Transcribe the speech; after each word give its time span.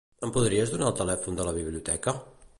Em 0.27 0.31
podries 0.37 0.73
donar 0.75 0.87
el 0.93 0.97
telèfon 1.03 1.39
de 1.43 1.47
la 1.51 1.55
biblioteca? 1.61 2.17